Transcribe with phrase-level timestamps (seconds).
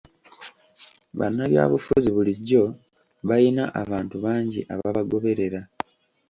[1.17, 2.61] Bannabyabufuzi bulijjo
[3.27, 5.61] bayina abantu bangi ababagoberera.